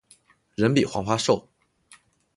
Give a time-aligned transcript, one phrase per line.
[0.55, 1.47] 人比黄花瘦